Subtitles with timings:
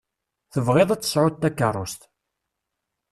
[0.53, 2.01] Tebɣiḍ ad tesɛuḍ takeṛṛust.